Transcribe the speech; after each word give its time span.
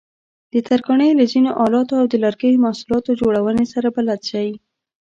د 0.51 0.53
ترکاڼۍ 0.67 1.11
له 1.19 1.25
ځینو 1.31 1.51
آلاتو 1.63 1.93
او 2.01 2.05
د 2.09 2.15
لرګیو 2.23 2.61
محصولاتو 2.65 3.17
جوړونې 3.21 3.65
سره 3.73 3.87
بلد 3.95 4.21
شئ. 4.29 4.49